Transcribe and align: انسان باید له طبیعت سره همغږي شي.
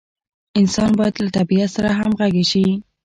انسان 0.59 0.91
باید 0.99 1.15
له 1.23 1.29
طبیعت 1.37 1.69
سره 1.75 1.89
همغږي 1.99 2.45
شي. 2.51 2.65